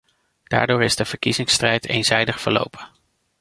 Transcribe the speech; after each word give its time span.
Daardoor 0.43 0.83
is 0.83 0.95
de 0.95 1.05
verkiezingsstrijd 1.05 1.85
eenzijdig 1.87 2.39
verlopen. 2.41 2.87